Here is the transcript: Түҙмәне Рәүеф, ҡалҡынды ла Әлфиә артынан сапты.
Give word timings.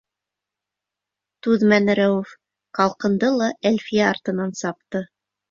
Түҙмәне 1.47 1.95
Рәүеф, 1.99 2.31
ҡалҡынды 2.79 3.31
ла 3.43 3.51
Әлфиә 3.73 4.09
артынан 4.15 4.59
сапты. 4.65 5.05